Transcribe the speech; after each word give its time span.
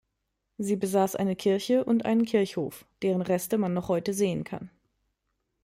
Sie 0.57 0.77
besaß 0.77 1.15
eine 1.15 1.35
Kirche 1.35 1.83
und 1.83 2.05
einen 2.05 2.25
Kirchhof, 2.25 2.87
deren 3.03 3.21
Reste 3.21 3.59
man 3.59 3.87
heute 3.87 4.09
noch 4.13 4.17
sehen 4.17 4.43
kann. 4.43 4.71